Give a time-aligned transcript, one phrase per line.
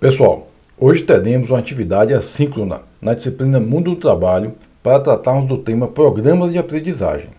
[0.00, 5.88] Pessoal, hoje teremos uma atividade assíncrona na disciplina Mundo do Trabalho para tratarmos do tema
[5.88, 7.30] Programas de Aprendizagem.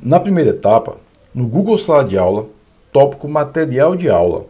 [0.00, 0.96] Na primeira etapa,
[1.34, 2.46] no Google Sala de Aula,
[2.92, 4.46] tópico Material de Aula,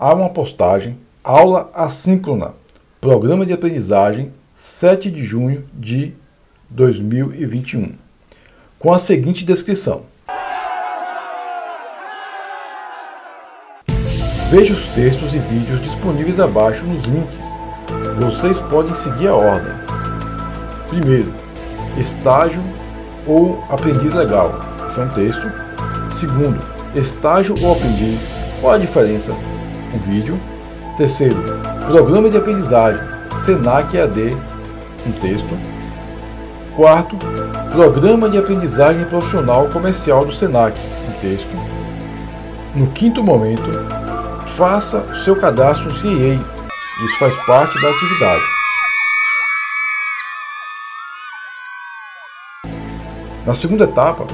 [0.00, 2.54] há uma postagem Aula Assíncrona,
[3.02, 6.14] Programa de Aprendizagem, 7 de junho de
[6.70, 7.92] 2021,
[8.78, 10.04] com a seguinte descrição.
[14.48, 17.36] Veja os textos e vídeos disponíveis abaixo nos links.
[18.16, 19.72] Vocês podem seguir a ordem.
[20.88, 21.32] Primeiro,
[21.98, 22.62] estágio
[23.26, 24.58] ou aprendiz legal.
[24.86, 25.46] Esse é um texto.
[26.12, 26.58] Segundo,
[26.96, 28.28] estágio ou aprendiz.
[28.60, 29.32] Qual a diferença?
[29.92, 30.40] Um vídeo.
[30.96, 31.36] Terceiro,
[31.86, 33.02] programa de aprendizagem.
[33.32, 34.36] Senac EAD.
[35.06, 35.58] Um texto.
[36.76, 37.16] Quarto,
[37.72, 40.78] programa de aprendizagem profissional comercial do Senac.
[41.08, 41.56] Um texto.
[42.74, 43.70] No quinto momento,
[44.46, 46.38] faça o seu cadastro no CIEI.
[47.04, 48.42] Isso faz parte da atividade.
[53.44, 54.26] Na segunda etapa,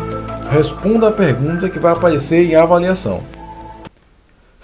[0.51, 3.23] responda a pergunta que vai aparecer em avaliação.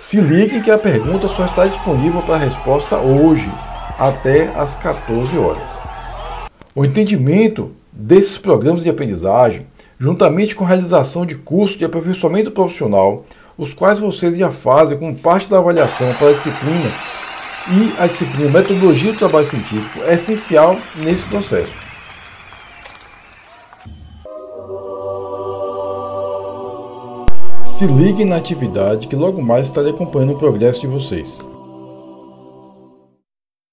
[0.03, 3.48] Se ligue que a pergunta só está disponível para resposta hoje,
[3.97, 5.78] até às 14 horas.
[6.75, 9.64] O entendimento desses programas de aprendizagem,
[10.00, 13.25] juntamente com a realização de cursos de aperfeiçoamento profissional,
[13.56, 16.92] os quais vocês já fazem como parte da avaliação para a disciplina
[17.70, 21.82] e a disciplina Metodologia do Trabalho Científico é essencial nesse processo.
[27.83, 31.41] Se liguem na atividade que logo mais estarei acompanhando o progresso de vocês.